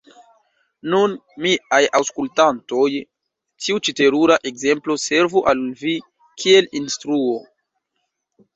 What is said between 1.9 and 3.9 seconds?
aŭskultantoj, tiu